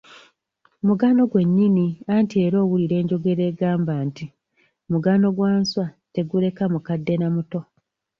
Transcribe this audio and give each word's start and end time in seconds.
Mugano 0.87 1.21
gwennyini 1.31 1.87
anti 2.15 2.35
era 2.45 2.57
owulira 2.63 2.95
enjogera 3.01 3.43
egamba 3.51 3.93
nti, 4.07 4.25
"Mugano 4.91 5.27
gwa 5.35 5.51
nswa 5.61 5.85
teguleka 6.13 6.63
mukadde 6.73 7.13
na 7.17 7.27
muto". 7.35 7.59